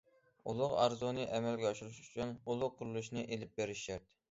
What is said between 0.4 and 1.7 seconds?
ئۇلۇغ ئارزۇنى ئەمەلگە